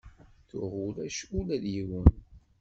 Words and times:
Tuɣ 0.49 0.71
ulac 0.87 1.19
ula 1.39 1.55
d 1.63 1.65
yiwen. 1.73 2.11